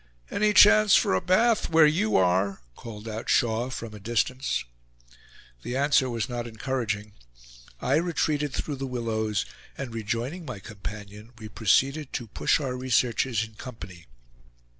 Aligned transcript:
"Any 0.31 0.51
chance 0.51 0.95
for 0.95 1.13
a 1.13 1.21
bath, 1.21 1.69
where 1.69 1.85
you 1.85 2.15
are?" 2.15 2.63
called 2.75 3.07
out 3.07 3.29
Shaw, 3.29 3.69
from 3.69 3.93
a 3.93 3.99
distance. 3.99 4.65
The 5.61 5.77
answer 5.77 6.09
was 6.09 6.27
not 6.27 6.47
encouraging. 6.47 7.11
I 7.79 7.97
retreated 7.97 8.51
through 8.51 8.77
the 8.77 8.87
willows, 8.87 9.45
and 9.77 9.93
rejoining 9.93 10.43
my 10.43 10.57
companion, 10.57 11.33
we 11.37 11.49
proceeded 11.49 12.13
to 12.13 12.25
push 12.25 12.59
our 12.59 12.75
researches 12.75 13.43
in 13.43 13.53
company. 13.53 14.07